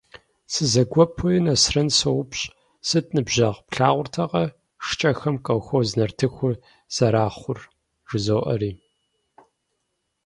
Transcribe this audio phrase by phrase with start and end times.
[0.53, 2.51] Сызэгуэпуи Нэсрэн соупщӏ:-
[2.87, 4.43] Сыт, ныбжьэгъу, плъагъуртэкъэ
[4.85, 6.53] шкӏэхэм колхоз нартыхур
[6.95, 7.59] зэрахъур?-
[8.09, 8.71] жызоӏэри.